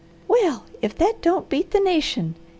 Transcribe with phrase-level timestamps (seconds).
[0.27, 2.33] Well if that don't 'beat the nation!